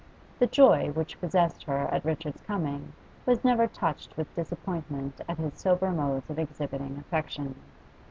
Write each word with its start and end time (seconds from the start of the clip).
The 0.39 0.47
joy 0.47 0.89
which 0.89 1.19
possessed 1.19 1.61
her 1.65 1.87
at 1.93 2.03
Richard's 2.03 2.41
coming 2.41 2.93
was 3.27 3.43
never 3.43 3.67
touched 3.67 4.17
with 4.17 4.33
disappointment 4.35 5.21
at 5.29 5.37
his 5.37 5.53
sober 5.53 5.91
modes 5.91 6.27
of 6.31 6.39
exhibiting 6.39 6.97
affection. 6.97 7.53